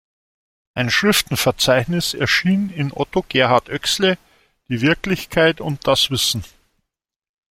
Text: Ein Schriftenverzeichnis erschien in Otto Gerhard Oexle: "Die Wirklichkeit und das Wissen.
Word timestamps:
Ein 0.73 0.89
Schriftenverzeichnis 0.89 2.15
erschien 2.15 2.71
in 2.71 2.91
Otto 2.91 3.23
Gerhard 3.29 3.69
Oexle: 3.69 4.17
"Die 4.67 4.81
Wirklichkeit 4.81 5.61
und 5.61 5.85
das 5.85 6.09
Wissen. 6.09 6.43